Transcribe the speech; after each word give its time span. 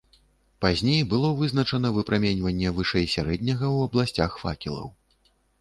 Пазней 0.63 1.03
было 1.11 1.29
вызначана 1.41 1.89
выпраменьванне 1.99 2.69
вышэй 2.79 3.07
сярэдняга 3.15 3.67
ў 3.75 3.91
абласцях 3.91 4.31
факелаў. 4.47 4.93